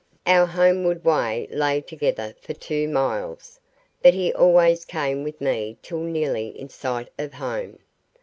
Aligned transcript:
Our 0.25 0.47
homeward 0.47 1.05
way 1.05 1.47
lay 1.51 1.79
together 1.79 2.35
for 2.41 2.55
two 2.55 2.87
miles, 2.87 3.59
but 4.01 4.15
he 4.15 4.33
always 4.33 4.83
came 4.83 5.21
with 5.23 5.39
me 5.39 5.77
till 5.83 5.99
nearly 6.01 6.47
in 6.59 6.69
sight 6.69 7.09
of 7.19 7.33
home. 7.35 7.77